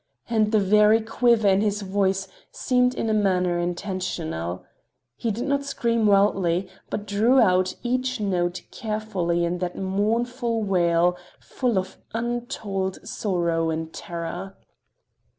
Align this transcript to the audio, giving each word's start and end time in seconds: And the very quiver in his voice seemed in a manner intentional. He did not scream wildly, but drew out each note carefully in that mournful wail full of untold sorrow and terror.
And 0.27 0.51
the 0.51 0.57
very 0.59 0.99
quiver 0.99 1.47
in 1.47 1.61
his 1.61 1.83
voice 1.83 2.27
seemed 2.51 2.95
in 2.95 3.07
a 3.07 3.13
manner 3.13 3.59
intentional. 3.59 4.65
He 5.15 5.29
did 5.29 5.43
not 5.45 5.63
scream 5.63 6.07
wildly, 6.07 6.67
but 6.89 7.05
drew 7.05 7.39
out 7.39 7.75
each 7.83 8.19
note 8.19 8.63
carefully 8.71 9.45
in 9.45 9.59
that 9.59 9.77
mournful 9.77 10.63
wail 10.63 11.17
full 11.39 11.77
of 11.77 11.97
untold 12.15 13.07
sorrow 13.07 13.69
and 13.69 13.93
terror. 13.93 14.57